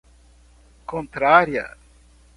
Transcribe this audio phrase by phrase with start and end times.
[0.87, 1.77] contrária